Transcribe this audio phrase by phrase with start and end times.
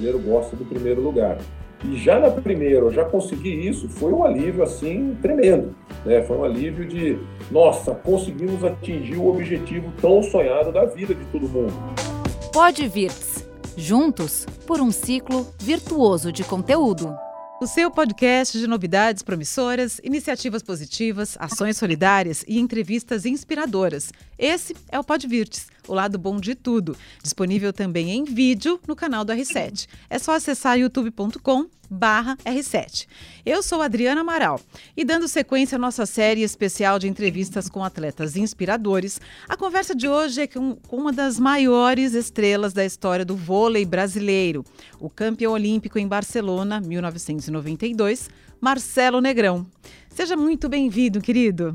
[0.00, 1.38] brasileiro gosta do primeiro lugar.
[1.84, 5.74] E já na primeira, eu já consegui isso, foi um alívio assim tremendo.
[6.04, 6.22] Né?
[6.22, 7.18] Foi um alívio de,
[7.50, 11.72] nossa, conseguimos atingir o objetivo tão sonhado da vida de todo mundo.
[12.52, 13.48] Pode Virts.
[13.76, 17.14] Juntos por um ciclo virtuoso de conteúdo.
[17.62, 24.12] O seu podcast de novidades promissoras, iniciativas positivas, ações solidárias e entrevistas inspiradoras.
[24.38, 26.96] Esse é o Podvirtes, o lado bom de tudo.
[27.22, 29.88] Disponível também em vídeo no canal do R7.
[30.08, 33.08] É só acessar youtube.com barra R7.
[33.44, 34.60] Eu sou Adriana Amaral
[34.96, 40.08] e dando sequência à nossa série especial de entrevistas com atletas inspiradores, a conversa de
[40.08, 44.64] hoje é com uma das maiores estrelas da história do vôlei brasileiro,
[45.00, 48.30] o campeão olímpico em Barcelona, 1992,
[48.60, 49.66] Marcelo Negrão.
[50.10, 51.74] Seja muito bem-vindo, querido.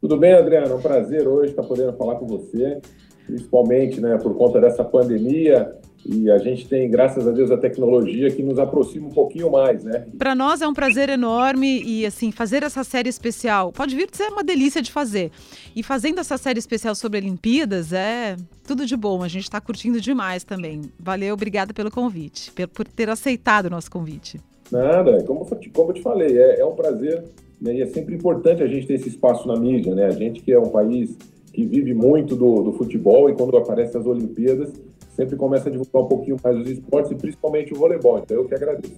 [0.00, 0.68] Tudo bem, Adriana?
[0.68, 2.80] É um prazer hoje estar podendo falar com você,
[3.26, 5.74] principalmente né, por conta dessa pandemia
[6.06, 9.82] e a gente tem, graças a Deus, a tecnologia que nos aproxima um pouquinho mais,
[9.82, 10.06] né?
[10.18, 14.28] Para nós é um prazer enorme e, assim, fazer essa série especial pode vir ser
[14.28, 15.30] uma delícia de fazer.
[15.74, 19.22] E fazendo essa série especial sobre Olimpíadas é tudo de bom.
[19.22, 20.82] A gente está curtindo demais também.
[20.98, 24.38] Valeu, obrigada pelo convite, por ter aceitado o nosso convite.
[24.70, 27.24] Nada, como, como eu te falei, é, é um prazer
[27.60, 27.76] né?
[27.76, 30.06] e é sempre importante a gente ter esse espaço na mídia, né?
[30.06, 31.16] A gente que é um país
[31.54, 34.72] que vive muito do, do futebol e quando aparecem as Olimpíadas
[35.14, 38.18] sempre começa a divulgar um pouquinho mais os esportes e principalmente o voleibol.
[38.18, 38.94] Então eu que agradeço.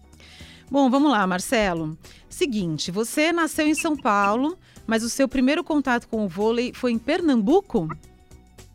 [0.71, 1.97] Bom, vamos lá, Marcelo.
[2.29, 6.93] Seguinte, você nasceu em São Paulo, mas o seu primeiro contato com o vôlei foi
[6.93, 7.89] em Pernambuco?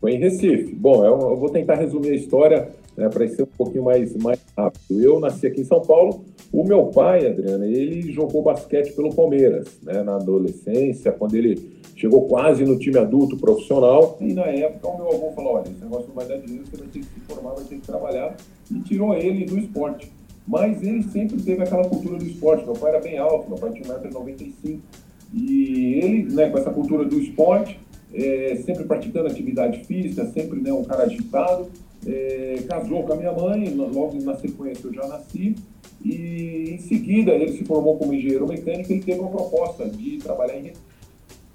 [0.00, 0.74] Foi em Recife.
[0.74, 4.40] Bom, eu, eu vou tentar resumir a história né, para ser um pouquinho mais, mais
[4.56, 5.00] rápido.
[5.00, 6.24] Eu nasci aqui em São Paulo.
[6.52, 12.26] O meu pai, Adriana, ele jogou basquete pelo Palmeiras, né, na adolescência, quando ele chegou
[12.26, 14.18] quase no time adulto profissional.
[14.20, 16.76] E na época o meu avô falou: olha, esse negócio não vai dar dinheiro, você
[16.76, 18.36] vai ter que se formar, vai ter que trabalhar.
[18.70, 20.12] E tirou ele do esporte.
[20.46, 22.64] Mas ele sempre teve aquela cultura do esporte.
[22.64, 24.80] Meu pai era bem alto, meu pai tinha 1,95m.
[25.32, 27.80] E ele, né, com essa cultura do esporte,
[28.12, 31.68] é, sempre praticando atividade física, sempre né, um cara agitado,
[32.06, 35.54] é, casou com a minha mãe, logo na sequência eu já nasci.
[36.04, 40.58] E em seguida ele se formou como engenheiro mecânico e teve uma proposta de trabalhar
[40.58, 40.72] em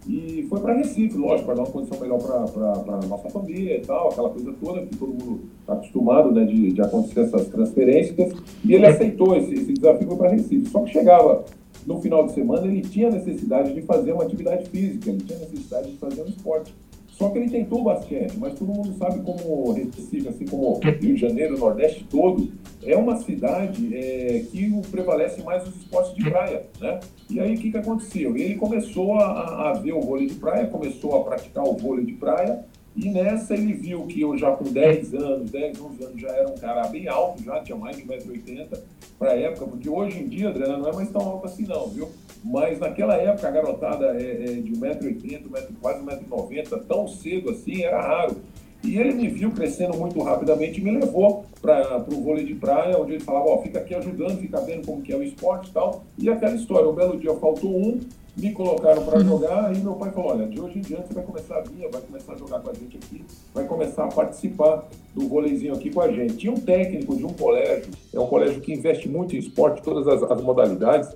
[0.09, 3.81] e foi para Recife, lógico, para dar uma condição melhor para a nossa família e
[3.81, 8.33] tal, aquela coisa toda, que todo mundo está acostumado né, de, de acontecer essas transferências.
[8.63, 10.69] E ele aceitou esse, esse desafio para Recife.
[10.69, 11.43] Só que chegava
[11.85, 15.91] no final de semana, ele tinha necessidade de fazer uma atividade física, ele tinha necessidade
[15.91, 16.73] de fazer um esporte.
[17.17, 21.15] Só que ele tentou o basquete, mas todo mundo sabe como Recife, assim como Rio
[21.15, 22.51] de Janeiro, o Nordeste todo,
[22.83, 26.99] é uma cidade é, que prevalece mais os esportes de praia, né?
[27.27, 28.37] E aí o que, que aconteceu?
[28.37, 32.13] Ele começou a, a ver o vôlei de praia, começou a praticar o vôlei de
[32.13, 32.63] praia,
[32.95, 36.47] e nessa ele viu que eu já com 10 anos, 10, 11 anos, já era
[36.47, 38.77] um cara bem alto, já tinha mais de 1,80m
[39.17, 42.09] para época, porque hoje em dia, Adriana, não é mais tão alto assim não, viu?
[42.49, 48.01] Mas naquela época a garotada é, é de 1,80m, quase 1,90m, tão cedo assim, era
[48.01, 48.37] raro.
[48.83, 52.97] E ele me viu crescendo muito rapidamente e me levou para o vôlei de praia,
[52.97, 55.73] onde ele falava, ó, fica aqui ajudando, fica vendo como que é o esporte e
[55.73, 56.03] tal.
[56.17, 57.99] E aquela história, um belo dia faltou um,
[58.37, 61.23] me colocaram para jogar e meu pai falou, olha, de hoje em diante você vai
[61.23, 64.87] começar a vir, vai começar a jogar com a gente aqui, vai começar a participar
[65.13, 66.37] do vôleizinho aqui com a gente.
[66.37, 70.07] Tinha um técnico de um colégio, é um colégio que investe muito em esporte, todas
[70.07, 71.09] as, as modalidades,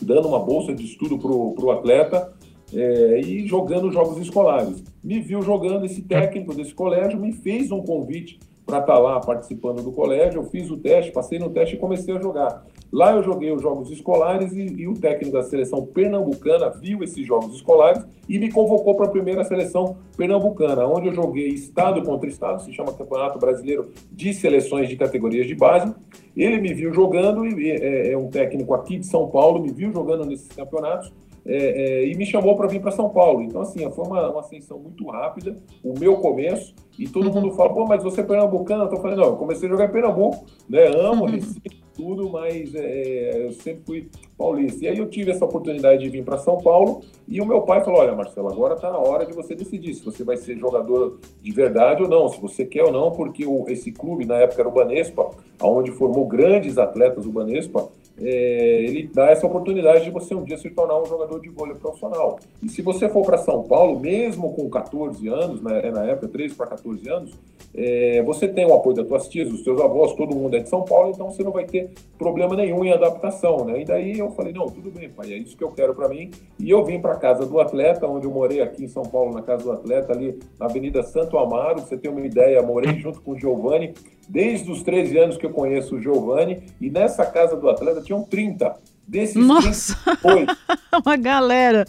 [0.00, 2.32] dando uma bolsa de estudo para o atleta
[2.72, 4.82] é, e jogando jogos escolares.
[5.02, 9.20] Me viu jogando esse técnico desse colégio, me fez um convite para estar tá lá
[9.20, 10.40] participando do colégio.
[10.40, 12.66] Eu fiz o teste, passei no teste e comecei a jogar.
[12.90, 17.26] Lá eu joguei os jogos escolares e, e o técnico da seleção pernambucana viu esses
[17.26, 22.28] jogos escolares e me convocou para a primeira seleção pernambucana, onde eu joguei estado contra
[22.28, 25.94] estado, se chama Campeonato Brasileiro de Seleções de Categorias de Base.
[26.36, 29.92] Ele me viu jogando, e é, é um técnico aqui de São Paulo, me viu
[29.92, 31.12] jogando nesses campeonatos
[31.48, 33.42] é, é, e me chamou para vir para São Paulo.
[33.42, 37.34] Então, assim, foi uma, uma, ascensão muito rápida, o meu começo, e todo uhum.
[37.34, 38.84] mundo fala, pô, mas você é pernambucano?
[38.84, 40.86] Eu tô falando, não, eu comecei a jogar em Pernambuco, né?
[40.88, 41.30] Amo uhum.
[41.30, 44.08] Recife, tudo, mas é, eu sempre fui
[44.38, 44.84] paulista.
[44.84, 47.84] E aí eu tive essa oportunidade de vir para São Paulo, e o meu pai
[47.84, 51.18] falou, olha, Marcelo, agora está na hora de você decidir se você vai ser jogador
[51.42, 54.62] de verdade ou não, se você quer ou não, porque o, esse clube, na época
[54.62, 55.28] era o Banespa,
[55.60, 57.88] onde formou grandes atletas, o Banespa,
[58.20, 61.74] é, ele dá essa oportunidade de você um dia se tornar um jogador de vôlei
[61.76, 62.38] profissional.
[62.62, 66.54] E se você for para São Paulo, mesmo com 14 anos, né, na época, 13
[66.54, 67.32] para 14 anos,
[67.74, 70.68] é, você tem o apoio das tuas tias, dos seus avós, todo mundo é de
[70.68, 73.82] São Paulo, então você não vai ter problema nenhum em adaptação, né?
[73.82, 76.30] E daí eu falei, não, tudo bem, pai, é isso que eu quero para mim.
[76.58, 79.42] E eu vim para casa do atleta, onde eu morei aqui em São Paulo, na
[79.42, 83.32] casa do atleta, ali na Avenida Santo Amaro, você tem uma ideia, morei junto com
[83.32, 83.94] o Giovanni,
[84.28, 88.22] desde os 13 anos que eu conheço o Giovanni, e nessa casa do atleta tinham
[88.22, 88.76] 30.
[89.08, 89.96] Desses Nossa!
[90.20, 90.54] 30,
[91.02, 91.86] Uma galera!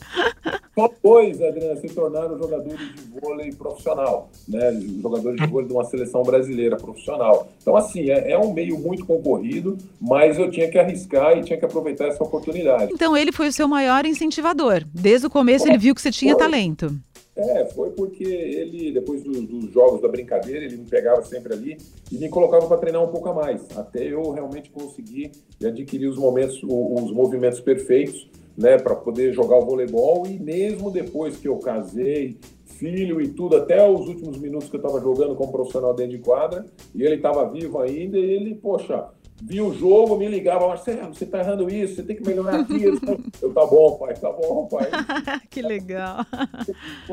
[0.74, 4.71] Só dois, Adriana, se tornaram jogadores de vôlei profissional, né?
[5.01, 7.50] Jogadores de vôlei de uma seleção brasileira profissional.
[7.62, 11.59] Então, assim, é, é um meio muito concorrido, mas eu tinha que arriscar e tinha
[11.59, 12.94] que aproveitar essa oportunidade.
[12.94, 14.86] Então, ele foi o seu maior incentivador.
[14.94, 16.95] Desde o começo, ele viu que você tinha talento.
[17.39, 21.77] É, foi porque ele, depois do, dos jogos da brincadeira, ele me pegava sempre ali
[22.12, 25.31] e me colocava para treinar um pouco a mais, até eu realmente conseguir
[25.63, 30.27] adquirir os momentos, os movimentos perfeitos, né, para poder jogar o voleibol.
[30.27, 34.81] E mesmo depois que eu casei, filho e tudo, até os últimos minutos que eu
[34.81, 39.07] estava jogando como profissional dentro de quadra, e ele estava vivo ainda, e ele, poxa,
[39.41, 42.83] via o jogo, me ligava, Marcelo, você tá errando isso, você tem que melhorar aqui.
[43.41, 44.89] Eu, tá bom, pai, tá bom, pai.
[45.50, 46.25] que legal.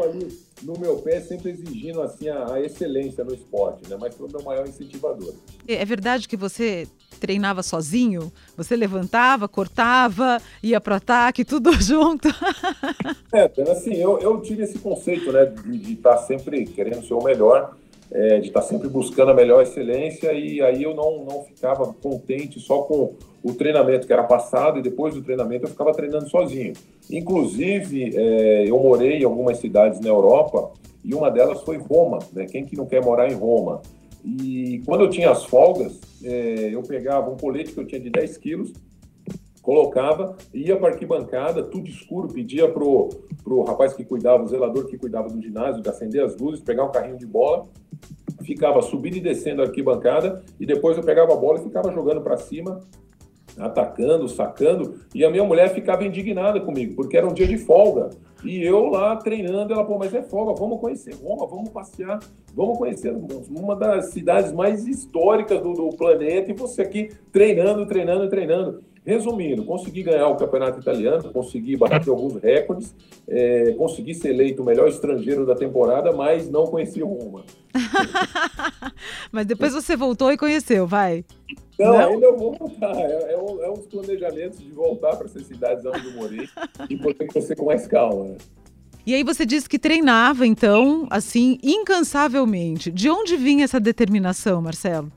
[0.02, 3.96] Ali no meu pé, sempre exigindo assim a, a, excelência no esporte, né?
[4.00, 5.34] Mas foi o meu maior incentivador.
[5.68, 6.88] É verdade que você
[7.20, 8.32] treinava sozinho?
[8.56, 12.28] Você levantava, cortava, ia para ataque, tudo junto?
[13.32, 17.22] é, assim, eu, eu tive esse conceito, né, de estar tá sempre querendo ser o
[17.22, 17.76] melhor
[18.10, 22.60] é, de estar sempre buscando a melhor excelência e aí eu não, não ficava contente
[22.60, 26.72] só com o treinamento que era passado e depois do treinamento eu ficava treinando sozinho.
[27.10, 30.72] Inclusive, é, eu morei em algumas cidades na Europa
[31.04, 32.46] e uma delas foi Roma, né?
[32.46, 33.80] Quem que não quer morar em Roma?
[34.24, 38.10] E quando eu tinha as folgas, é, eu pegava um colete que eu tinha de
[38.10, 38.72] 10 quilos,
[39.66, 43.08] colocava, ia para a arquibancada, tudo escuro, pedia pro,
[43.42, 46.84] pro rapaz que cuidava, o zelador que cuidava do ginásio, de acender as luzes, pegar
[46.84, 47.66] um carrinho de bola,
[48.44, 52.20] ficava subindo e descendo a arquibancada, e depois eu pegava a bola e ficava jogando
[52.20, 52.80] para cima,
[53.58, 58.10] atacando, sacando, e a minha mulher ficava indignada comigo, porque era um dia de folga.
[58.44, 62.20] E eu lá treinando, ela, pô, mas é folga, vamos conhecer Roma, vamos passear,
[62.54, 63.12] vamos conhecer
[63.50, 68.84] uma das cidades mais históricas do, do planeta, e você aqui treinando, treinando, treinando.
[69.06, 72.92] Resumindo, consegui ganhar o campeonato italiano, consegui bater alguns recordes,
[73.28, 77.44] é, consegui ser eleito o melhor estrangeiro da temporada, mas não conheci Roma.
[79.30, 81.24] mas depois você voltou e conheceu, vai?
[81.78, 82.08] Não, não?
[82.08, 82.96] ainda eu vou voltar.
[82.96, 86.48] É, é, um, é uns planejamentos de voltar para essas cidades onde eu morei
[86.90, 88.24] e poder conhecer com mais calma.
[88.24, 88.36] Né?
[89.06, 92.90] E aí você disse que treinava, então, assim, incansavelmente.
[92.90, 95.12] De onde vinha essa determinação, Marcelo?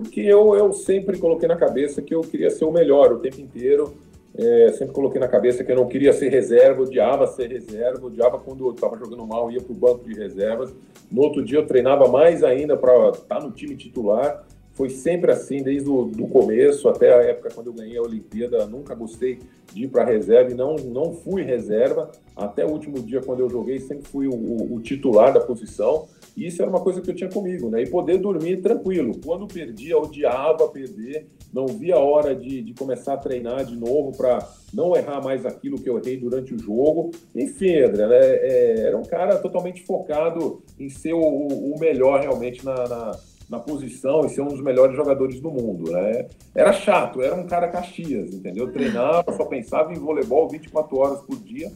[0.00, 3.40] Porque eu, eu sempre coloquei na cabeça que eu queria ser o melhor o tempo
[3.40, 3.92] inteiro.
[4.36, 8.38] É, sempre coloquei na cabeça que eu não queria ser reserva, odiava ser reserva, odiava
[8.38, 10.72] quando eu estava jogando mal, ia para o banco de reservas.
[11.10, 14.46] No outro dia eu treinava mais ainda para estar tá no time titular.
[14.78, 18.64] Foi sempre assim, desde o do começo até a época quando eu ganhei a Olimpíada.
[18.64, 19.40] Nunca gostei
[19.74, 22.12] de ir para reserva e não, não fui reserva.
[22.36, 26.06] Até o último dia, quando eu joguei, sempre fui o, o, o titular da posição.
[26.36, 27.82] E isso era uma coisa que eu tinha comigo, né?
[27.82, 29.18] E poder dormir tranquilo.
[29.26, 34.16] Quando perdia, odiava perder, não via a hora de, de começar a treinar de novo
[34.16, 37.10] para não errar mais aquilo que eu errei durante o jogo.
[37.34, 38.20] Enfim, André, né?
[38.20, 43.18] É, era um cara totalmente focado em ser o, o melhor realmente na, na,
[43.48, 46.26] na, posição e ser um dos melhores jogadores do mundo, né?
[46.54, 48.70] Era chato, era um cara Caxias, entendeu?
[48.72, 51.72] Treinava, só pensava em voleibol 24 horas por dia.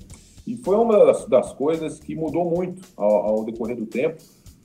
[0.47, 4.17] E foi uma das, das coisas que mudou muito ao, ao decorrer do tempo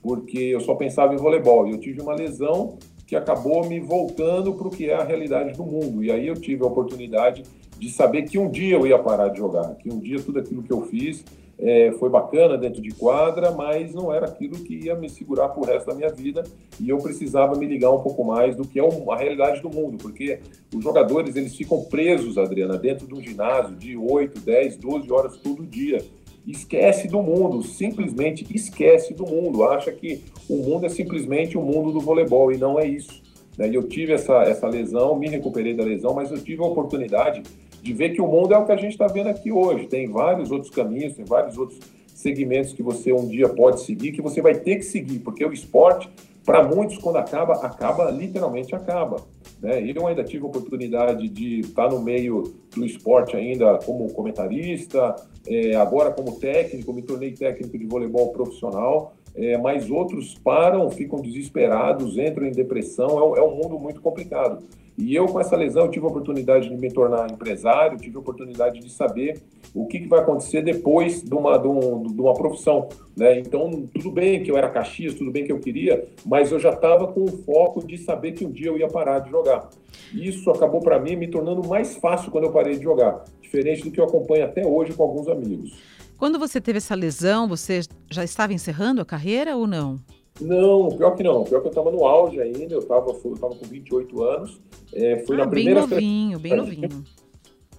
[0.08, 1.68] porque eu só pensava em voleibol.
[1.68, 5.52] E eu tive uma lesão que acabou me voltando para o que é a realidade
[5.54, 6.02] do mundo.
[6.04, 7.44] E aí eu tive a oportunidade
[7.78, 10.64] de saber que um dia eu ia parar de jogar, que um dia tudo aquilo
[10.64, 11.24] que eu fiz
[11.60, 15.62] é, foi bacana dentro de quadra, mas não era aquilo que ia me segurar para
[15.62, 16.44] o resto da minha vida
[16.80, 19.98] e eu precisava me ligar um pouco mais do que é a realidade do mundo,
[19.98, 20.40] porque
[20.74, 25.38] os jogadores eles ficam presos, Adriana, dentro de um ginásio de 8, 10, 12 horas
[25.38, 26.04] todo dia
[26.48, 31.92] esquece do mundo, simplesmente esquece do mundo, acha que o mundo é simplesmente o mundo
[31.92, 33.22] do voleibol e não é isso.
[33.58, 33.70] Né?
[33.74, 37.44] Eu tive essa, essa lesão, me recuperei da lesão, mas eu tive a oportunidade
[37.88, 39.88] de ver que o mundo é o que a gente está vendo aqui hoje.
[39.88, 41.80] Tem vários outros caminhos, tem vários outros
[42.14, 45.54] segmentos que você um dia pode seguir, que você vai ter que seguir, porque o
[45.54, 46.10] esporte,
[46.44, 49.18] para muitos, quando acaba, acaba, literalmente acaba.
[49.62, 49.90] Né?
[49.90, 55.16] Eu ainda tive a oportunidade de estar no meio do esporte ainda como comentarista,
[55.48, 61.22] é, agora como técnico, me tornei técnico de voleibol profissional, é, mas outros param, ficam
[61.22, 64.64] desesperados, entram em depressão, é, é um mundo muito complicado.
[64.98, 68.80] E eu, com essa lesão, tive a oportunidade de me tornar empresário, tive a oportunidade
[68.80, 69.40] de saber
[69.76, 72.90] o que, que vai acontecer depois de uma, de, um, de uma profissão.
[73.16, 73.40] Né?
[73.40, 76.72] Então, tudo bem que eu era Caxias, tudo bem que eu queria, mas eu já
[76.72, 79.70] estava com o foco de saber que um dia eu ia parar de jogar.
[80.16, 83.92] Isso acabou para mim me tornando mais fácil quando eu parei de jogar, diferente do
[83.92, 85.78] que eu acompanho até hoje com alguns amigos.
[86.18, 90.00] Quando você teve essa lesão, você já estava encerrando a carreira ou não?
[90.42, 91.44] Não, pior que não.
[91.44, 94.60] Pior que eu estava no auge ainda, eu estava eu tava com 28 anos.
[94.94, 97.04] É, fui ah, na primeira bem novinho, bem novinho.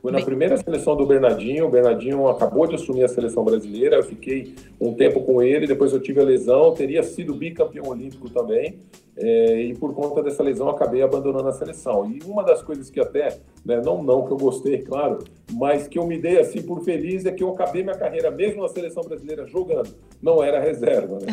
[0.08, 1.66] Fui na primeira seleção do Bernardinho.
[1.66, 3.96] O Bernardinho acabou de assumir a seleção brasileira.
[3.96, 5.66] Eu fiquei um tempo com ele.
[5.66, 6.72] Depois eu tive a lesão.
[6.72, 8.78] Teria sido bicampeão olímpico também.
[9.18, 12.10] É, e por conta dessa lesão acabei abandonando a seleção.
[12.10, 13.36] E uma das coisas que até,
[13.66, 15.18] né, não não que eu gostei, claro,
[15.52, 18.62] mas que eu me dei assim por feliz é que eu acabei minha carreira mesmo
[18.62, 19.94] na seleção brasileira jogando.
[20.22, 21.26] Não era reserva, né?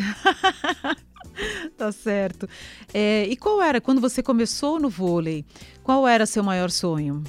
[1.78, 2.48] tá certo.
[2.92, 5.44] É, e qual era, quando você começou no vôlei,
[5.84, 7.22] qual era seu maior sonho?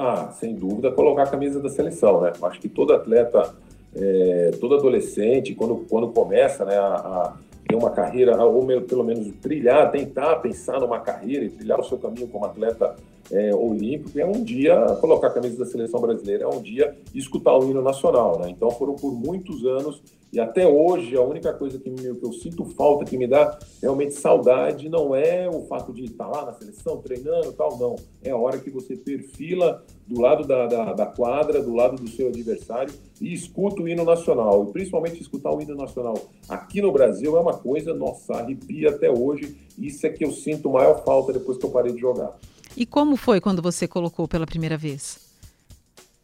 [0.00, 2.32] Ah, sem dúvida, colocar a camisa da seleção, né?
[2.40, 3.52] Acho que todo atleta,
[3.96, 7.36] é, todo adolescente, quando, quando começa né, a, a
[7.66, 11.98] ter uma carreira, ou pelo menos trilhar, tentar pensar numa carreira e trilhar o seu
[11.98, 12.94] caminho como atleta
[13.30, 17.56] é, olímpico, é um dia colocar a camisa da seleção brasileira, é um dia escutar
[17.56, 18.38] o hino nacional.
[18.38, 18.50] Né?
[18.50, 22.32] Então foram por muitos anos e até hoje a única coisa que, me, que eu
[22.34, 26.52] sinto falta, que me dá realmente saudade, não é o fato de estar lá na
[26.52, 27.96] seleção, treinando tal, não.
[28.22, 32.08] É a hora que você perfila do lado da, da, da quadra, do lado do
[32.08, 34.66] seu adversário e escuta o hino nacional.
[34.68, 36.14] E principalmente escutar o hino nacional
[36.46, 39.56] aqui no Brasil é uma coisa, nossa, arrepia até hoje.
[39.78, 42.36] Isso é que eu sinto maior falta depois que eu parei de jogar.
[42.76, 45.18] E como foi quando você colocou pela primeira vez?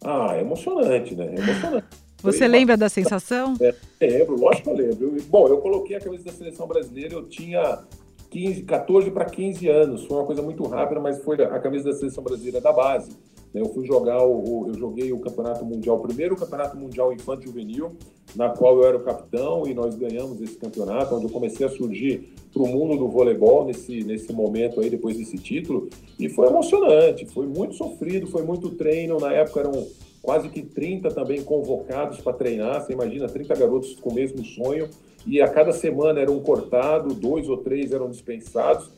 [0.02, 1.34] Ah, emocionante, né?
[1.36, 1.86] Emocionante.
[2.22, 2.78] Você foi lembra uma...
[2.78, 3.54] da sensação?
[3.60, 5.22] É, lembro, lógico que eu lembro.
[5.28, 7.84] Bom, eu coloquei a camisa da seleção brasileira, eu tinha
[8.30, 10.04] 15, 14 para 15 anos.
[10.06, 13.10] Foi uma coisa muito rápida, mas foi a camisa da seleção brasileira da base.
[13.54, 17.92] Eu fui jogar, o, eu joguei o Campeonato Mundial, o primeiro Campeonato Mundial Infanto Juvenil,
[18.34, 21.70] na qual eu era o capitão e nós ganhamos esse campeonato, onde eu comecei a
[21.70, 25.88] surgir para o mundo do voleibol nesse, nesse momento aí, depois desse título.
[26.18, 29.18] E foi emocionante, foi muito sofrido, foi muito treino.
[29.20, 29.87] Na época eram
[30.20, 32.80] quase que 30 também convocados para treinar.
[32.80, 34.88] Você imagina, 30 garotos com o mesmo sonho.
[35.26, 38.90] E a cada semana era um cortado, dois ou três eram dispensados.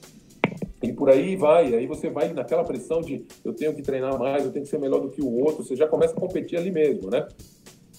[0.87, 4.45] E por aí vai, aí você vai naquela pressão de eu tenho que treinar mais,
[4.45, 6.71] eu tenho que ser melhor do que o outro, você já começa a competir ali
[6.71, 7.27] mesmo, né?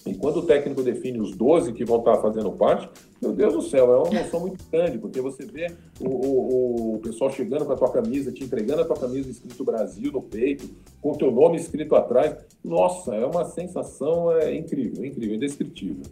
[0.06, 2.88] E quando o técnico define os 12 que vão estar fazendo parte,
[3.20, 6.98] meu Deus do céu, é uma emoção muito grande, porque você vê o, o, o
[7.00, 10.70] pessoal chegando com a tua camisa, te entregando a tua camisa escrito Brasil no peito,
[11.02, 12.36] com o teu nome escrito atrás.
[12.64, 16.04] Nossa, é uma sensação é, incrível, incrível, indescritível.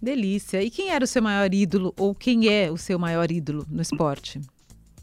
[0.00, 0.62] Delícia.
[0.62, 3.82] E quem era o seu maior ídolo, ou quem é o seu maior ídolo no
[3.82, 4.40] esporte?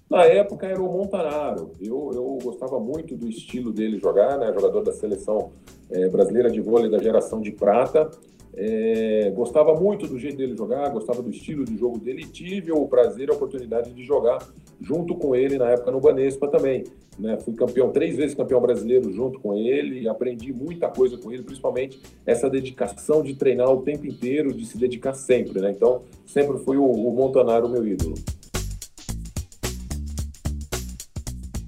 [0.10, 1.72] Na época era o Montanaro.
[1.82, 4.54] Eu, eu gostava muito do estilo dele jogar, né?
[4.54, 5.52] Jogador da seleção
[5.90, 8.10] é, brasileira de vôlei da geração de prata.
[8.58, 12.72] É, gostava muito do jeito dele jogar, gostava do estilo de jogo dele e tive
[12.72, 14.38] o prazer e a oportunidade de jogar
[14.80, 16.86] junto com ele na época no Banespa também.
[17.20, 17.38] Né?
[17.40, 22.00] Fui campeão, três vezes campeão brasileiro junto com ele aprendi muita coisa com ele, principalmente
[22.26, 25.60] essa dedicação de treinar o tempo inteiro, de se dedicar sempre.
[25.60, 25.72] Né?
[25.72, 28.16] Então, sempre foi o, o Montanaro meu ídolo.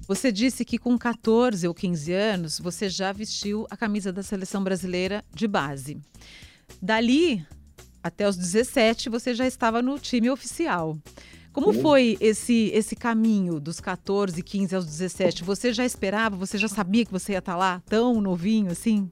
[0.08, 4.64] Você disse que com 14 ou 15 anos você já vestiu a camisa da seleção
[4.64, 5.98] brasileira de base.
[6.80, 7.44] Dali
[8.02, 10.96] até os 17 você já estava no time oficial.
[11.52, 15.44] Como foi esse esse caminho dos 14, 15 aos 17?
[15.44, 16.36] Você já esperava?
[16.36, 19.10] Você já sabia que você ia estar lá tão novinho assim?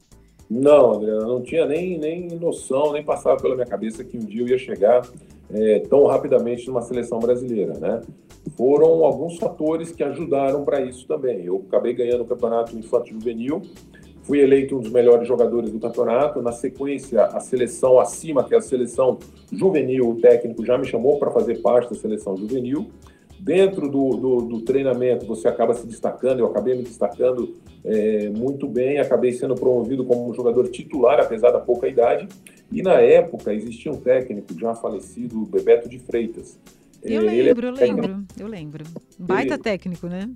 [0.49, 4.43] Não, Adriana, não tinha nem, nem noção, nem passava pela minha cabeça que um dia
[4.43, 5.07] eu ia chegar
[5.53, 8.01] é, tão rapidamente numa seleção brasileira, né?
[8.57, 11.45] Foram alguns fatores que ajudaram para isso também.
[11.45, 13.63] Eu acabei ganhando o campeonato infantil juvenil,
[14.23, 16.41] fui eleito um dos melhores jogadores do campeonato.
[16.41, 19.19] Na sequência, a seleção acima, que é a seleção
[19.53, 22.89] juvenil, o técnico já me chamou para fazer parte da seleção juvenil.
[23.39, 26.41] Dentro do, do, do, treinamento, você acaba se destacando.
[26.41, 31.61] Eu acabei me destacando é, muito bem, acabei sendo promovido como jogador titular, apesar da
[31.61, 32.27] pouca idade.
[32.71, 36.59] E na época existia um técnico já falecido, Bebeto de Freitas.
[37.03, 38.85] Eu é, lembro, eu lembro, eu lembro.
[39.19, 40.29] Baita ele, técnico, né?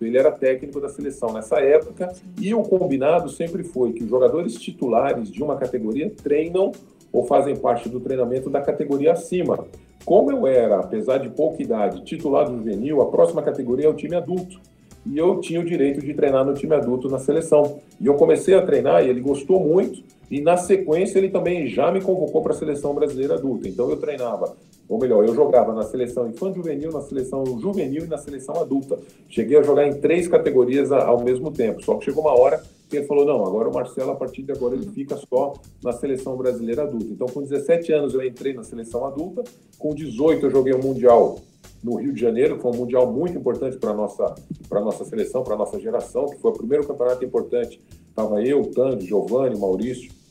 [0.00, 2.22] Ele era técnico da seleção nessa época Sim.
[2.40, 6.70] e o combinado sempre foi que os jogadores titulares de uma categoria treinam
[7.12, 9.66] ou fazem parte do treinamento da categoria acima.
[10.04, 13.94] Como eu era, apesar de pouca idade, titular do juvenil, a próxima categoria é o
[13.94, 14.60] time adulto.
[15.04, 17.80] E eu tinha o direito de treinar no time adulto na seleção.
[18.00, 20.02] E eu comecei a treinar e ele gostou muito.
[20.32, 23.68] E na sequência ele também já me convocou para a seleção brasileira adulta.
[23.68, 24.56] Então eu treinava,
[24.88, 28.98] ou melhor, eu jogava na seleção infantil juvenil, na seleção juvenil e na seleção adulta.
[29.28, 31.84] Cheguei a jogar em três categorias ao mesmo tempo.
[31.84, 34.52] Só que chegou uma hora que ele falou: não, agora o Marcelo, a partir de
[34.52, 35.52] agora, ele fica só
[35.84, 37.08] na seleção brasileira adulta.
[37.10, 39.44] Então, com 17 anos, eu entrei na seleção adulta,
[39.78, 41.40] com 18, eu joguei o Mundial
[41.84, 44.34] no Rio de Janeiro, que foi um mundial muito importante para a nossa,
[44.70, 47.78] nossa seleção, para a nossa geração, que foi o primeiro campeonato importante.
[48.08, 50.21] Estava eu, Tandy, Giovanni, Maurício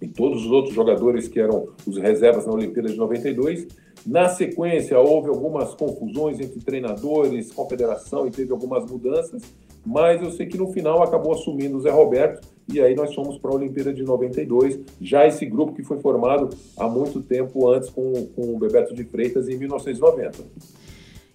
[0.00, 3.66] e todos os outros jogadores que eram os reservas na Olimpíada de 92.
[4.06, 9.42] Na sequência, houve algumas confusões entre treinadores, confederação e teve algumas mudanças,
[9.84, 13.38] mas eu sei que no final acabou assumindo o Zé Roberto e aí nós fomos
[13.38, 17.88] para a Olimpíada de 92, já esse grupo que foi formado há muito tempo antes
[17.88, 20.44] com, com o Bebeto de Freitas em 1990.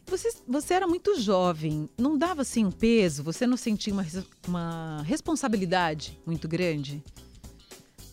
[0.08, 3.24] Você, você era muito jovem, não dava assim um peso?
[3.24, 4.06] Você não sentia uma,
[4.46, 7.02] uma responsabilidade muito grande?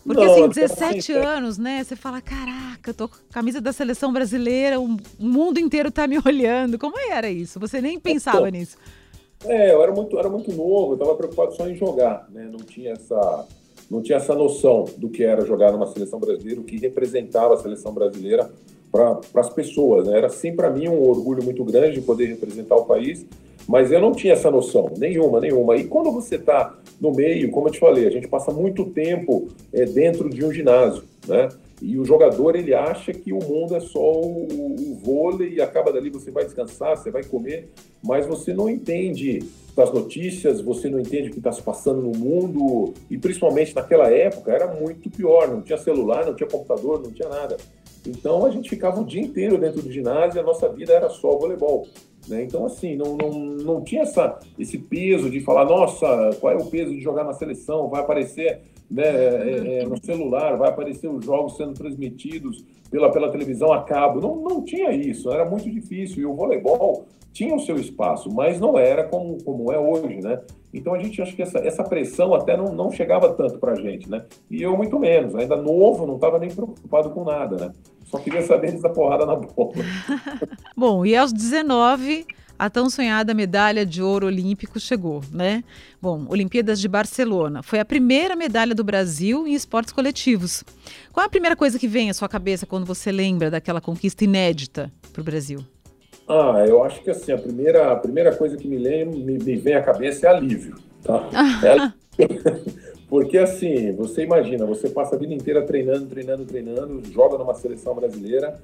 [0.05, 1.83] Porque não, assim, 17 assim, anos, né?
[1.83, 6.17] Você fala, caraca, tô com a camisa da seleção brasileira, o mundo inteiro tá me
[6.25, 6.79] olhando.
[6.79, 7.59] Como era isso?
[7.59, 8.77] Você nem pensava então, nisso.
[9.45, 12.49] É, eu era muito, era muito novo, eu estava preocupado só em jogar, né?
[12.51, 13.47] Não tinha essa,
[13.89, 17.57] não tinha essa noção do que era jogar numa seleção brasileira, o que representava a
[17.57, 18.49] seleção brasileira
[18.91, 20.07] para as pessoas.
[20.07, 20.17] Né?
[20.17, 23.25] Era sim para mim um orgulho muito grande de poder representar o país,
[23.69, 25.77] mas eu não tinha essa noção, nenhuma, nenhuma.
[25.77, 29.47] E quando você está no meio, como eu te falei, a gente passa muito tempo
[29.71, 31.49] é, dentro de um ginásio, né?
[31.79, 35.93] E o jogador ele acha que o mundo é só o, o, vôlei e acaba
[35.93, 37.69] dali você vai descansar, você vai comer,
[38.03, 39.43] mas você não entende
[39.75, 44.11] das notícias, você não entende o que está se passando no mundo e principalmente naquela
[44.11, 47.55] época era muito pior, não tinha celular, não tinha computador, não tinha nada.
[48.05, 51.09] Então a gente ficava o dia inteiro dentro do ginásio e a nossa vida era
[51.09, 51.87] só voleibol.
[52.27, 52.43] Né?
[52.43, 56.65] Então, assim, não, não, não tinha essa, esse peso de falar, nossa, qual é o
[56.65, 57.89] peso de jogar na seleção?
[57.89, 63.31] Vai aparecer né, é, é, no celular, vai aparecer os jogos sendo transmitidos pela, pela
[63.31, 64.19] televisão a cabo.
[64.19, 66.21] Não, não tinha isso, era muito difícil.
[66.21, 70.41] E o voleibol tinha o seu espaço, mas não era como, como é hoje, né?
[70.73, 73.75] Então a gente acha que essa, essa pressão até não, não chegava tanto para a
[73.75, 74.25] gente, né?
[74.49, 77.73] E eu muito menos, ainda novo, não estava nem preocupado com nada, né?
[78.09, 79.73] Só queria saber dessa porrada na bola.
[80.75, 82.25] Bom, e aos 19
[82.59, 85.63] a tão sonhada medalha de ouro olímpico chegou, né?
[86.01, 87.63] Bom, Olimpíadas de Barcelona.
[87.63, 90.63] Foi a primeira medalha do Brasil em esportes coletivos.
[91.13, 94.25] Qual é a primeira coisa que vem à sua cabeça quando você lembra daquela conquista
[94.25, 95.59] inédita para o Brasil?
[96.27, 99.75] Ah, eu acho que assim, a primeira, a primeira coisa que me, me, me vem
[99.75, 101.29] à cabeça é alívio, tá?
[102.19, 107.55] É Porque assim, você imagina, você passa a vida inteira treinando, treinando, treinando, joga numa
[107.55, 108.59] seleção brasileira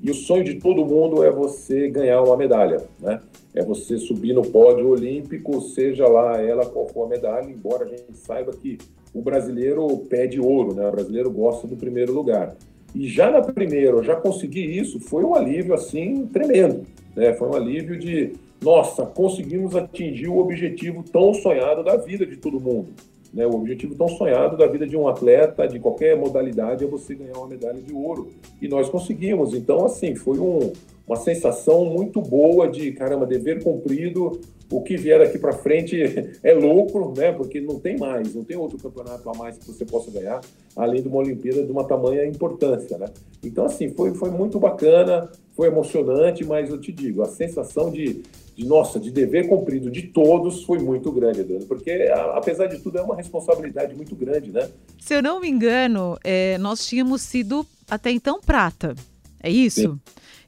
[0.00, 3.20] e o sonho de todo mundo é você ganhar uma medalha, né?
[3.54, 7.88] É você subir no pódio olímpico, seja lá ela qual for a medalha, embora a
[7.88, 8.78] gente saiba que
[9.14, 10.88] o brasileiro pede ouro, né?
[10.88, 12.56] O brasileiro gosta do primeiro lugar.
[12.92, 17.32] E já na primeira, já consegui isso, foi um alívio assim tremendo, né?
[17.34, 22.60] Foi um alívio de, nossa, conseguimos atingir o objetivo tão sonhado da vida de todo
[22.60, 22.88] mundo.
[23.34, 23.44] Né?
[23.46, 27.36] O objetivo tão sonhado da vida de um atleta, de qualquer modalidade, é você ganhar
[27.36, 28.28] uma medalha de ouro.
[28.62, 29.52] E nós conseguimos.
[29.52, 30.72] Então, assim, foi um,
[31.06, 34.40] uma sensação muito boa de, caramba, dever cumprido.
[34.70, 36.00] O que vier daqui para frente
[36.42, 37.32] é lucro, né?
[37.32, 40.40] Porque não tem mais, não tem outro campeonato a mais que você possa ganhar,
[40.76, 43.06] além de uma Olimpíada de uma tamanha importância, né?
[43.42, 48.22] Então, assim, foi, foi muito bacana, foi emocionante, mas eu te digo, a sensação de,
[48.56, 52.98] de, nossa, de dever cumprido de todos foi muito grande, Adriano, porque apesar de tudo
[52.98, 54.68] é uma responsabilidade muito grande, né?
[54.98, 58.94] Se eu não me engano, é, nós tínhamos sido até então prata,
[59.44, 59.80] é isso?
[59.80, 60.00] Sim.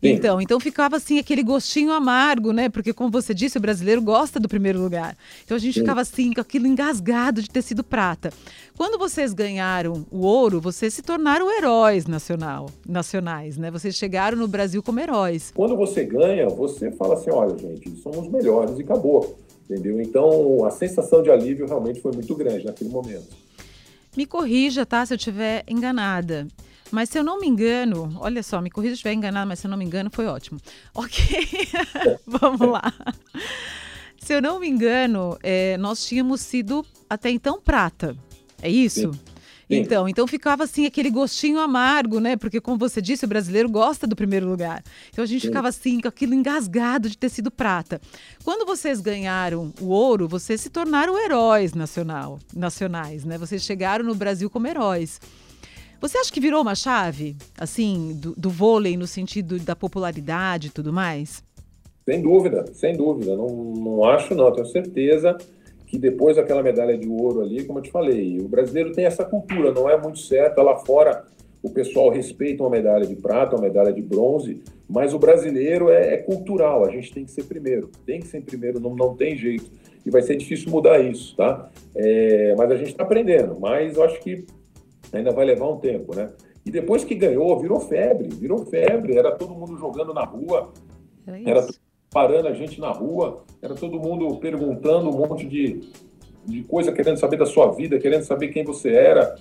[0.03, 2.69] Então, então ficava assim aquele gostinho amargo, né?
[2.69, 5.17] Porque como você disse, o brasileiro gosta do primeiro lugar.
[5.45, 8.33] Então a gente ficava assim com aquilo engasgado de ter sido prata.
[8.77, 13.71] Quando vocês ganharam o ouro, vocês se tornaram heróis nacional, nacionais, né?
[13.71, 15.53] Vocês chegaram no Brasil como heróis.
[15.55, 19.39] Quando você ganha, você fala assim, olha, gente, somos melhores e acabou.
[19.69, 20.01] Entendeu?
[20.01, 23.29] Então, a sensação de alívio realmente foi muito grande naquele momento.
[24.17, 25.05] Me corrija, tá?
[25.05, 26.47] Se eu estiver enganada.
[26.91, 29.67] Mas se eu não me engano, olha só, me corrija se estiver enganado, mas se
[29.67, 30.61] eu não me engano, foi ótimo.
[30.95, 31.69] Ok,
[32.27, 32.93] vamos lá.
[34.19, 38.17] Se eu não me engano, é, nós tínhamos sido até então prata.
[38.63, 39.13] É isso?
[39.13, 39.21] Sim.
[39.69, 42.37] Então, então ficava assim aquele gostinho amargo, né?
[42.37, 44.83] Porque como você disse, o brasileiro gosta do primeiro lugar.
[45.11, 45.49] Então a gente Sim.
[45.49, 48.01] ficava assim com aquilo engasgado de ter sido prata.
[48.45, 53.37] Quando vocês ganharam o ouro, vocês se tornaram heróis nacional, nacionais, né?
[53.39, 55.21] Vocês chegaram no Brasil como heróis.
[56.01, 60.71] Você acha que virou uma chave, assim, do, do vôlei no sentido da popularidade e
[60.71, 61.43] tudo mais?
[62.05, 63.35] Sem dúvida, sem dúvida.
[63.35, 64.53] Não, não acho, não.
[64.53, 65.37] Tenho certeza
[65.87, 69.25] que depois daquela medalha de ouro ali, como eu te falei, o brasileiro tem essa
[69.25, 70.61] cultura, não é muito certo.
[70.61, 71.25] Lá fora,
[71.63, 76.15] o pessoal respeita uma medalha de prata, uma medalha de bronze, mas o brasileiro é,
[76.15, 76.85] é cultural.
[76.85, 79.71] A gente tem que ser primeiro, tem que ser primeiro, não, não tem jeito.
[80.05, 81.69] E vai ser difícil mudar isso, tá?
[81.95, 83.59] É, mas a gente está aprendendo.
[83.59, 84.45] Mas eu acho que
[85.17, 86.31] ainda vai levar um tempo, né?
[86.65, 90.73] E depois que ganhou, virou febre, virou febre, era todo mundo jogando na rua,
[91.27, 91.67] é era
[92.11, 95.81] parando a gente na rua, era todo mundo perguntando um monte de,
[96.45, 99.37] de coisa, querendo saber da sua vida, querendo saber quem você era,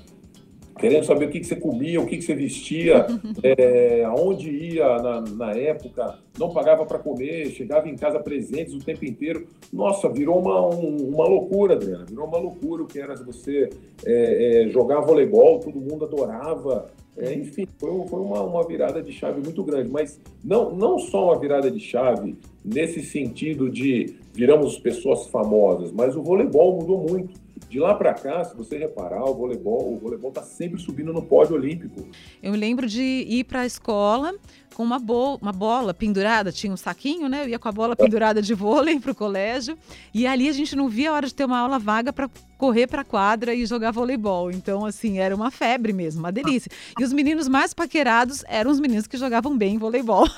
[0.85, 3.07] querendo saber o que, que você comia, o que, que você vestia,
[3.41, 8.77] é, aonde ia na, na época, não pagava para comer, chegava em casa presentes o
[8.77, 9.47] tempo inteiro.
[9.73, 13.67] Nossa, virou uma, um, uma loucura, Adriana, virou uma loucura o que era você
[14.05, 16.85] é, é, jogar voleibol, todo mundo adorava.
[17.17, 21.31] É, enfim, foi, foi uma, uma, virada de chave muito grande, mas não, não só
[21.31, 27.44] uma virada de chave nesse sentido de viramos pessoas famosas, mas o voleibol mudou muito.
[27.69, 31.21] De lá para cá, se você reparar, o voleibol, o voleibol está sempre subindo no
[31.21, 32.07] pódio olímpico.
[32.43, 34.35] Eu me lembro de ir para a escola
[34.73, 37.45] com uma, bo uma bola pendurada, tinha um saquinho, né?
[37.45, 39.77] Eu ia com a bola pendurada de vôlei para o colégio
[40.13, 42.87] e ali a gente não via a hora de ter uma aula vaga para correr
[42.87, 44.51] para a quadra e jogar voleibol.
[44.51, 46.69] Então, assim, era uma febre mesmo, uma delícia.
[46.99, 50.27] E os meninos mais paquerados eram os meninos que jogavam bem voleibol.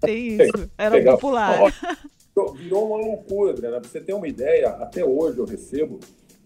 [0.00, 1.14] Tem isso, era Legal.
[1.14, 1.58] popular.
[2.54, 3.80] Virou uma loucura, Adriana.
[3.80, 5.98] Pra você ter uma ideia, até hoje eu recebo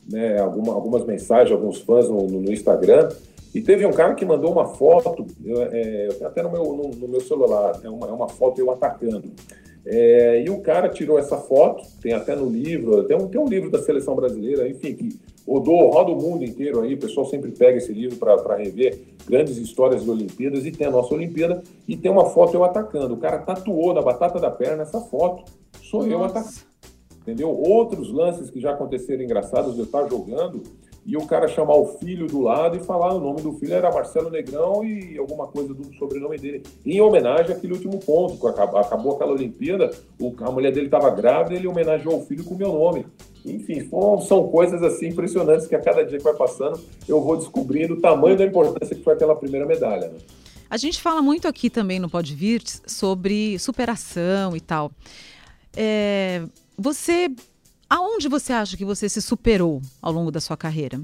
[0.08, 3.08] né, alguma, algumas mensagens, alguns fãs no, no, Instagram,
[3.52, 5.26] e teve um cara que mandou uma foto,
[5.72, 9.32] é, até no meu, no, no, meu celular, é uma, é uma foto eu atacando.
[9.84, 13.48] É, e o cara tirou essa foto, tem até no livro, tem um, tem um
[13.48, 17.50] livro da seleção brasileira, enfim, que rodou, roda o mundo inteiro aí, o pessoal sempre
[17.50, 21.96] pega esse livro para rever grandes histórias de Olimpíadas, e tem a nossa Olimpíada, e
[21.96, 23.14] tem uma foto eu atacando.
[23.14, 25.50] O cara tatuou na batata da perna essa foto,
[25.90, 26.12] sou nossa.
[26.12, 26.70] eu atacando.
[27.22, 27.50] Entendeu?
[27.50, 30.62] Outros lances que já aconteceram engraçados, eu estar jogando,
[31.04, 33.90] e o cara chamar o filho do lado e falar o nome do filho era
[33.90, 38.80] Marcelo Negrão e alguma coisa do sobrenome dele, em homenagem àquele último ponto, que acabou,
[38.80, 42.58] acabou aquela Olimpíada, o, a mulher dele estava grávida, ele homenageou o filho com o
[42.58, 43.06] meu nome.
[43.44, 43.88] Enfim,
[44.26, 48.00] são coisas assim impressionantes que a cada dia que vai passando eu vou descobrindo o
[48.00, 50.08] tamanho da importância que foi aquela primeira medalha.
[50.08, 50.18] Né?
[50.68, 54.92] A gente fala muito aqui também no Podvirts sobre superação e tal.
[55.76, 56.42] É,
[56.76, 57.30] você
[57.90, 61.00] Aonde você acha que você se superou ao longo da sua carreira?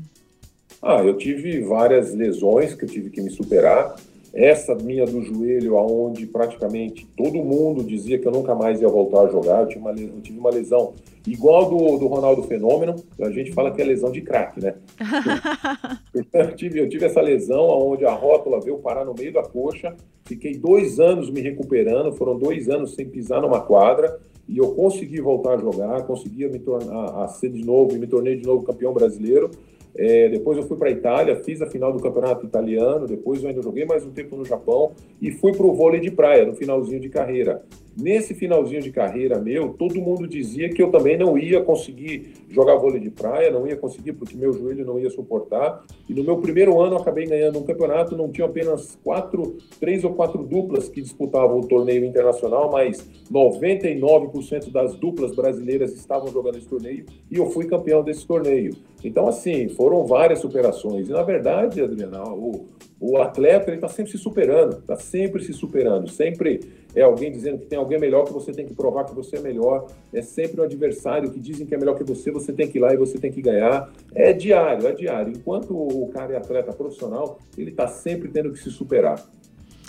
[0.81, 3.97] Ah, eu tive várias lesões que eu tive que me superar.
[4.33, 9.23] Essa minha do joelho, aonde praticamente todo mundo dizia que eu nunca mais ia voltar
[9.23, 9.63] a jogar.
[9.63, 10.95] Eu tive uma, eu tive uma lesão
[11.27, 12.95] igual do, do Ronaldo Fenômeno.
[13.21, 14.77] A gente fala que é lesão de craque, né?
[16.33, 19.97] eu, tive, eu tive essa lesão onde a rótula veio parar no meio da coxa.
[20.25, 22.15] Fiquei dois anos me recuperando.
[22.15, 26.59] Foram dois anos sem pisar numa quadra e eu consegui voltar a jogar, consegui me
[26.59, 29.51] tornar a ser de novo e me tornei de novo campeão brasileiro.
[29.99, 33.49] É, depois eu fui para a Itália, fiz a final do campeonato italiano, depois eu
[33.49, 36.55] ainda joguei mais um tempo no Japão e fui para o vôlei de praia no
[36.55, 37.63] finalzinho de carreira.
[37.97, 42.77] Nesse finalzinho de carreira meu, todo mundo dizia que eu também não ia conseguir jogar
[42.77, 45.83] vôlei de praia, não ia conseguir porque meu joelho não ia suportar.
[46.07, 50.13] E no meu primeiro ano acabei ganhando um campeonato, não tinha apenas quatro, três ou
[50.13, 56.69] quatro duplas que disputavam o torneio internacional, mas 99% das duplas brasileiras estavam jogando esse
[56.69, 58.77] torneio e eu fui campeão desse torneio.
[59.03, 61.09] Então, assim, foram várias superações.
[61.09, 62.67] E, na verdade, Adriana, o,
[63.01, 66.09] o atleta está sempre se superando, está sempre se superando.
[66.11, 66.61] Sempre
[66.97, 69.41] é alguém dizendo que tem alguém melhor que você tem que provar que você é
[69.41, 69.87] melhor.
[70.15, 72.81] É sempre um adversário que dizem que é melhor que você, você tem que ir
[72.81, 73.93] lá e você tem que ganhar.
[74.15, 75.31] É diário, é diário.
[75.37, 79.23] Enquanto o cara é atleta profissional, ele está sempre tendo que se superar.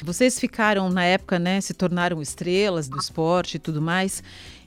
[0.03, 4.21] Vocês ficaram, na época, né, se tornaram estrelas do esporte e tudo mais.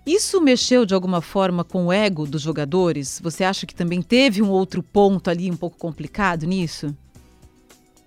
[0.06, 3.20] Isso mexeu de alguma forma com o ego dos jogadores?
[3.22, 6.96] Você acha que também teve um outro ponto ali um pouco complicado nisso?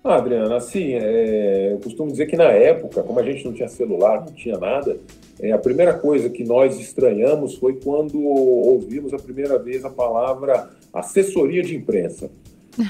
[0.06, 3.68] Ah, Adriana, assim, é, eu costumo dizer que na época, como a gente não tinha
[3.68, 4.98] celular, não tinha nada,
[5.40, 10.68] é, a primeira coisa que nós estranhamos foi quando ouvimos a primeira vez a palavra
[10.92, 12.30] assessoria de imprensa.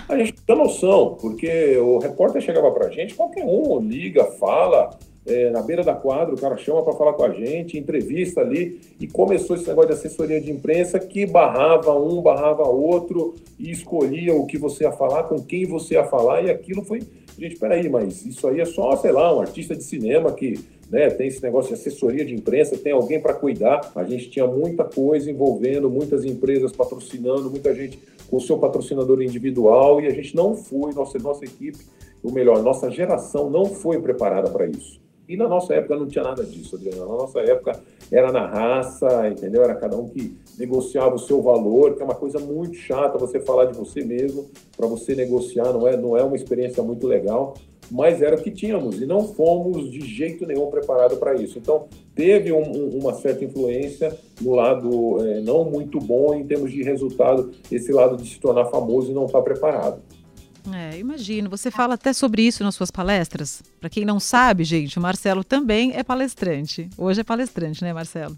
[0.09, 4.99] A gente tem noção, porque o repórter chegava para a gente, qualquer um liga, fala,
[5.27, 8.81] é, na beira da quadra, o cara chama para falar com a gente, entrevista ali,
[9.01, 14.35] e começou esse negócio de assessoria de imprensa que barrava um, barrava outro, e escolhia
[14.35, 17.03] o que você ia falar, com quem você ia falar, e aquilo foi.
[17.39, 20.61] Gente, peraí, mas isso aí é só, sei lá, um artista de cinema que
[20.91, 23.91] né, tem esse negócio de assessoria de imprensa, tem alguém para cuidar.
[23.97, 27.99] A gente tinha muita coisa envolvendo, muitas empresas patrocinando, muita gente
[28.31, 31.79] com o seu patrocinador individual, e a gente não foi, nossa, nossa equipe,
[32.23, 35.04] ou melhor, nossa geração não foi preparada para isso.
[35.29, 37.01] E na nossa época não tinha nada disso, Adriana.
[37.01, 39.63] Na nossa época era na raça, entendeu?
[39.63, 43.41] Era cada um que negociava o seu valor, que é uma coisa muito chata você
[43.41, 47.55] falar de você mesmo, para você negociar, não é, não é uma experiência muito legal,
[47.91, 51.59] mas era o que tínhamos e não fomos de jeito nenhum preparados para isso.
[51.59, 56.73] Então, teve um, um, uma certa influência no lado é, não muito bom em termos
[56.73, 60.01] de resultado, esse lado de se tornar famoso e não estar tá preparado.
[60.73, 61.51] É, imagino.
[61.51, 63.63] Você fala até sobre isso nas suas palestras.
[63.81, 66.89] Para quem não sabe, gente, o Marcelo também é palestrante.
[66.97, 68.37] Hoje é palestrante, né, Marcelo?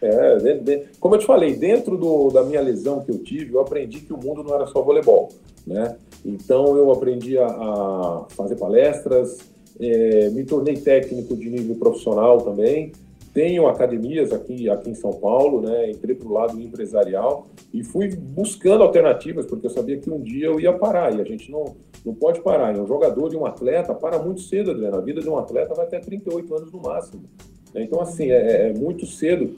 [0.00, 3.54] É, de, de, como eu te falei, dentro do, da minha lesão que eu tive,
[3.54, 5.30] eu aprendi que o mundo não era só voleibol,
[5.66, 5.96] né?
[6.24, 9.38] Então eu aprendi a, a fazer palestras,
[9.80, 12.92] é, me tornei técnico de nível profissional também,
[13.36, 15.90] tenho academias aqui, aqui em São Paulo, né?
[15.90, 20.46] Entrei para o lado empresarial e fui buscando alternativas, porque eu sabia que um dia
[20.46, 22.74] eu ia parar e a gente não, não pode parar.
[22.74, 24.96] E um jogador e um atleta para muito cedo, Adriano.
[24.96, 27.24] A vida de um atleta vai até 38 anos no máximo.
[27.74, 29.54] Então, assim, é, é muito cedo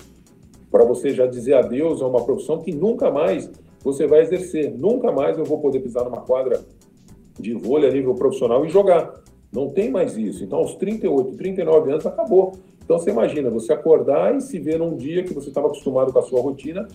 [0.73, 3.49] para você já dizer adeus a uma profissão que nunca mais
[3.85, 4.77] você vai exercer.
[4.77, 6.61] Nunca mais eu vou poder pisar numa quadra
[7.39, 9.23] de vôlei a nível profissional e jogar.
[9.53, 10.43] Não tem mais isso.
[10.43, 12.55] Então, aos 38, 39 anos, acabou.
[12.89, 16.21] Então, você imagina, você acordar e se ver num dia que você estava acostumado com
[16.21, 16.89] a sua rotina,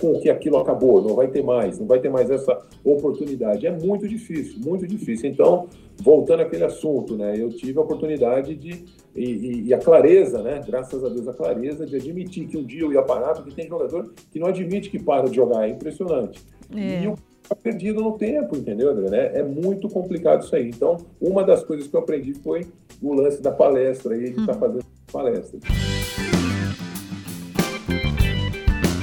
[0.00, 3.66] com que aquilo acabou, não vai ter mais, não vai ter mais essa oportunidade.
[3.66, 5.28] É muito difícil, muito difícil.
[5.28, 5.66] Então,
[6.00, 8.84] voltando àquele assunto, né, eu tive a oportunidade de,
[9.16, 12.82] e, e, a clareza, né, graças a Deus, a clareza de admitir que um dia
[12.82, 16.40] eu ia parar, porque tem jogador que não admite que para de jogar, é impressionante.
[16.72, 17.02] É.
[17.02, 17.16] E o
[17.48, 19.10] tá perdido no tempo, entendeu, André?
[19.10, 19.40] Né?
[19.40, 20.68] É muito complicado isso aí.
[20.68, 22.64] Então, uma das coisas que eu aprendi foi
[23.02, 24.60] o lance da palestra aí, de estar tá hum.
[24.60, 25.62] fazendo palestras.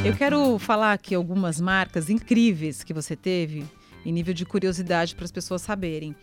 [0.03, 3.65] Eu quero falar aqui algumas marcas incríveis que você teve
[4.05, 6.15] em nível de curiosidade para as pessoas saberem.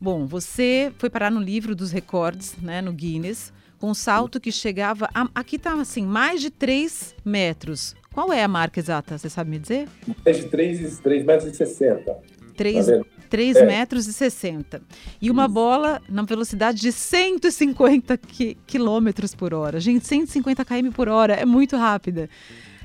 [0.00, 4.52] Bom, você foi parar no livro dos recordes, né, no Guinness, com um salto que
[4.52, 7.94] chegava a, aqui está assim, mais de 3 metros.
[8.12, 9.16] Qual é a marca exata?
[9.16, 9.88] Você sabe me dizer?
[10.24, 12.18] Mais de 3, 3 metros e 60.
[12.56, 12.92] 3, tá
[13.30, 13.64] 3 é.
[13.64, 14.82] metros e 60.
[15.22, 15.54] E uma Isso.
[15.54, 19.78] bola na velocidade de 150 qui quilômetros por hora.
[19.78, 22.28] Gente, 150 km por hora é muito rápida.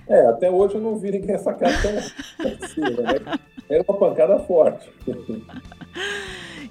[0.07, 3.39] É, até hoje eu não vi ninguém sacar tão né?
[3.67, 4.87] Era uma pancada forte.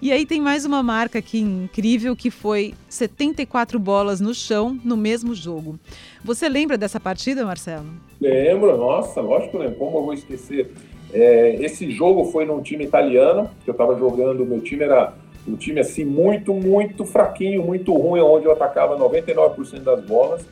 [0.00, 4.96] E aí tem mais uma marca aqui incrível que foi 74 bolas no chão no
[4.96, 5.78] mesmo jogo.
[6.22, 7.86] Você lembra dessa partida, Marcelo?
[8.20, 9.78] Lembro, nossa, lógico que lembro.
[9.78, 10.72] Como eu vou esquecer?
[11.14, 15.12] É, esse jogo foi num time italiano, que eu estava jogando, meu time era
[15.46, 20.44] um time assim muito, muito fraquinho, muito ruim, onde eu atacava 99% das bolas.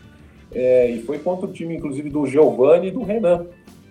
[0.54, 3.46] É, e foi contra o time, inclusive, do Giovanni e do Renan.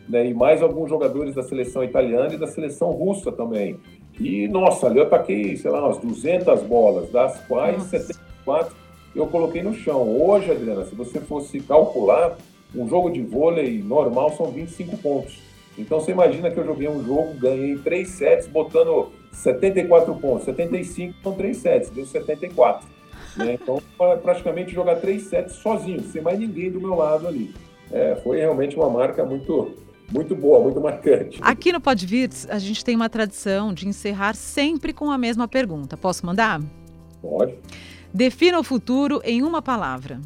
[0.08, 3.78] Né, e mais alguns jogadores da seleção italiana e da seleção russa também.
[4.20, 8.00] E, nossa, ali eu ataquei, sei lá, umas 200 bolas, das quais nossa.
[8.00, 8.76] 74
[9.14, 10.22] eu coloquei no chão.
[10.22, 12.38] Hoje, Adriana, se você fosse calcular,
[12.74, 15.51] um jogo de vôlei normal são 25 pontos.
[15.82, 20.46] Então você imagina que eu joguei um jogo, ganhei 3 sets, botando 74 pontos.
[20.46, 22.88] 75 são 3 sets, deu 74.
[23.36, 23.58] Né?
[23.62, 23.82] Então,
[24.22, 27.54] praticamente jogar 3 sets sozinho, sem mais ninguém do meu lado ali.
[27.92, 29.74] É, foi realmente uma marca muito,
[30.12, 31.40] muito boa, muito marcante.
[31.42, 35.98] Aqui no Podvirts, a gente tem uma tradição de encerrar sempre com a mesma pergunta.
[35.98, 36.62] Posso mandar?
[37.22, 37.56] Pode.
[38.14, 40.20] Defina o futuro em uma palavra.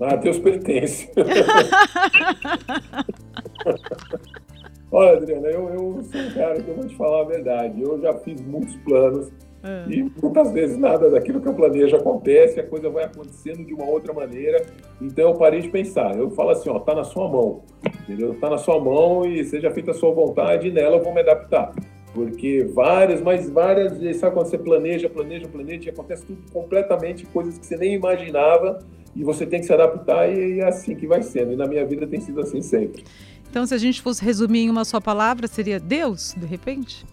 [0.00, 1.10] Ah, Deus pertence.
[4.90, 7.82] Olha, Adriana, eu, eu sou um cara que eu vou te falar a verdade.
[7.82, 9.30] Eu já fiz muitos planos
[9.62, 9.90] é.
[9.90, 13.84] e muitas vezes nada daquilo que eu planejo acontece, a coisa vai acontecendo de uma
[13.84, 14.64] outra maneira.
[15.00, 16.16] Então eu parei de pensar.
[16.16, 17.62] Eu falo assim, ó, tá na sua mão,
[18.02, 18.34] entendeu?
[18.40, 21.20] Tá na sua mão e seja feita a sua vontade e nela eu vou me
[21.20, 21.72] adaptar.
[22.14, 27.58] Porque várias, mas várias, sabe quando você planeja, planeja, planeja, e acontece tudo completamente, coisas
[27.58, 28.78] que você nem imaginava,
[29.14, 31.52] e você tem que se adaptar, e é assim que vai sendo.
[31.52, 33.04] E na minha vida tem sido assim sempre.
[33.50, 37.06] Então, se a gente fosse resumir em uma só palavra, seria Deus, de repente?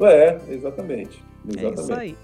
[0.00, 1.22] É, exatamente.
[1.48, 1.80] exatamente.
[1.80, 2.16] É isso aí.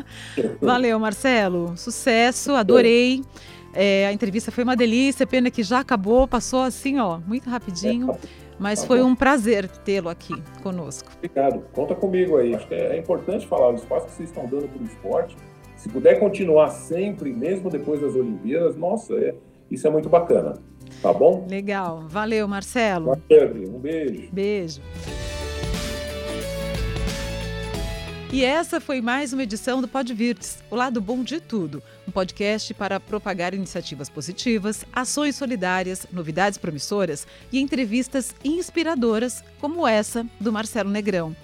[0.60, 1.76] Valeu, Marcelo.
[1.76, 3.22] Sucesso, adorei.
[3.72, 8.10] É, a entrevista foi uma delícia, pena que já acabou, passou assim, ó, muito rapidinho.
[8.12, 8.18] É,
[8.58, 9.08] mas tá foi bom.
[9.08, 11.10] um prazer tê-lo aqui conosco.
[11.16, 11.62] Obrigado.
[11.72, 12.54] Conta comigo aí.
[12.54, 15.36] Acho que é, é importante falar o espaço que vocês estão dando para o esporte.
[15.76, 19.34] Se puder continuar sempre, mesmo depois das Olimpíadas, nossa, é,
[19.70, 20.54] isso é muito bacana.
[21.02, 21.46] Tá bom?
[21.48, 22.04] Legal.
[22.08, 23.18] Valeu, Marcelo.
[23.28, 24.28] Valeu, um beijo.
[24.32, 24.80] Beijo.
[28.32, 32.74] E essa foi mais uma edição do Podvirtes, o lado bom de tudo, um podcast
[32.74, 40.90] para propagar iniciativas positivas, ações solidárias, novidades promissoras e entrevistas inspiradoras, como essa do Marcelo
[40.90, 41.34] Negrão.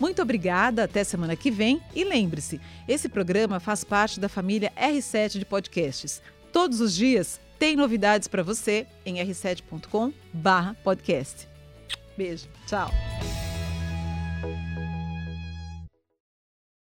[0.00, 5.38] Muito obrigada, até semana que vem e lembre-se, esse programa faz parte da família R7
[5.38, 6.20] de podcasts.
[6.52, 11.48] Todos os dias tem novidades para você em r7.com/podcast.
[12.16, 12.90] Beijo, tchau.